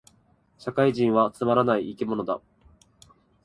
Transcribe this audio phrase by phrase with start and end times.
[0.57, 2.41] 社会人はつまらない生き物だ